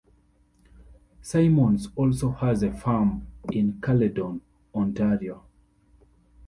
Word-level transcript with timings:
Symons 1.21 1.89
also 1.95 2.31
has 2.31 2.63
a 2.63 2.73
farm 2.73 3.27
in 3.51 3.79
Caledon, 3.81 4.41
Ontario. 4.73 5.45